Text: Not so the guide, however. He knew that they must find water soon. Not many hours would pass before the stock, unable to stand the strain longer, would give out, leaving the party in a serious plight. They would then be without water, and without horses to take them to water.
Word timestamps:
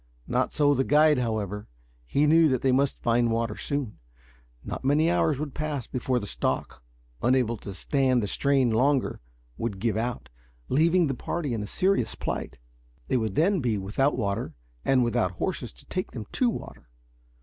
Not 0.25 0.51
so 0.51 0.73
the 0.73 0.83
guide, 0.83 1.19
however. 1.19 1.67
He 2.07 2.25
knew 2.25 2.49
that 2.49 2.63
they 2.63 2.71
must 2.71 2.97
find 3.03 3.29
water 3.29 3.55
soon. 3.55 3.99
Not 4.63 4.83
many 4.83 5.11
hours 5.11 5.37
would 5.37 5.53
pass 5.53 5.85
before 5.85 6.17
the 6.17 6.25
stock, 6.25 6.83
unable 7.21 7.55
to 7.57 7.71
stand 7.75 8.23
the 8.23 8.27
strain 8.27 8.71
longer, 8.71 9.19
would 9.59 9.77
give 9.77 9.97
out, 9.97 10.29
leaving 10.69 11.05
the 11.05 11.13
party 11.13 11.53
in 11.53 11.61
a 11.61 11.67
serious 11.67 12.15
plight. 12.15 12.57
They 13.09 13.17
would 13.17 13.35
then 13.35 13.59
be 13.59 13.77
without 13.77 14.17
water, 14.17 14.55
and 14.83 15.03
without 15.03 15.33
horses 15.33 15.71
to 15.73 15.85
take 15.85 16.13
them 16.13 16.25
to 16.31 16.49
water. 16.49 16.89